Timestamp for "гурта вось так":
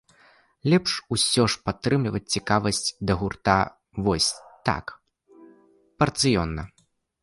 3.21-4.85